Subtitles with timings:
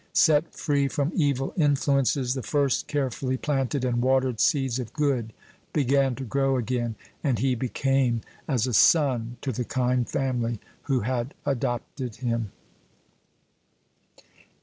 [0.13, 5.31] Set free from evil influences, the first carefully planted and watered seeds of good
[5.73, 11.01] began to grow again, and he became as a son to the kind family who
[11.01, 12.51] had adopted him.